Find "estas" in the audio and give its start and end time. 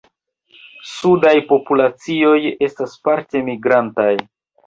2.69-2.97